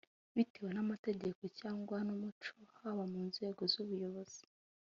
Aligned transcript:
bitewe 0.35 0.69
n’amategeko 0.73 1.41
cyangwa 1.59 1.97
n’umuco 2.07 2.53
haba 2.79 3.03
mu 3.11 3.21
nzego 3.29 3.61
z’ubuyobozi 3.71 4.43